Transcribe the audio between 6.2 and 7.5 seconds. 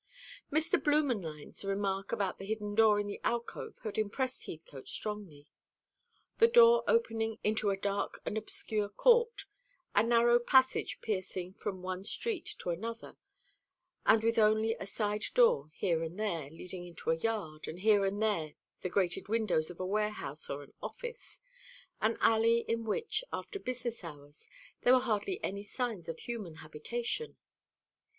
the door opening